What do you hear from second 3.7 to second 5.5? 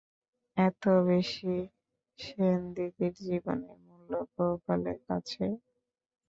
মূল্য গোপালের কাছে?